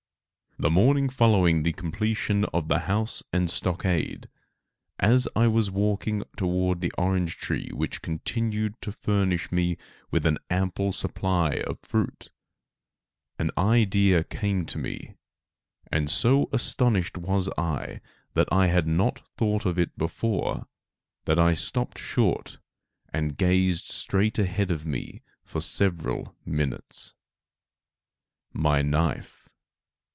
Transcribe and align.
The 0.59 0.69
morning 0.69 1.09
following 1.09 1.63
the 1.63 1.73
completion 1.73 2.45
of 2.53 2.67
the 2.67 2.81
house 2.81 3.23
and 3.33 3.49
stockade, 3.49 4.29
as 4.99 5.27
I 5.35 5.47
was 5.47 5.71
walking 5.71 6.21
toward 6.37 6.81
the 6.81 6.93
orange 6.99 7.37
tree 7.39 7.71
which 7.73 8.03
continued 8.03 8.79
to 8.81 8.91
furnish 8.91 9.51
me 9.51 9.77
with 10.11 10.23
an 10.27 10.37
ample 10.51 10.91
supply 10.91 11.63
of 11.65 11.79
fruit, 11.81 12.29
an 13.39 13.49
idea 13.57 14.23
came 14.23 14.67
to 14.67 14.77
me, 14.77 15.15
and 15.91 16.11
so 16.11 16.47
astonished 16.53 17.17
was 17.17 17.49
I 17.57 17.99
that 18.35 18.49
I 18.51 18.67
had 18.67 18.85
not 18.85 19.27
thought 19.37 19.65
of 19.65 19.79
it 19.79 19.97
before 19.97 20.67
that 21.25 21.39
I 21.39 21.55
stopped 21.55 21.97
short 21.97 22.59
and 23.11 23.35
gazed 23.35 23.85
straight 23.85 24.37
ahead 24.37 24.69
of 24.69 24.85
me 24.85 25.23
for 25.43 25.59
several 25.59 26.35
minutes. 26.45 27.15
My 28.53 28.83
knife! 28.83 29.39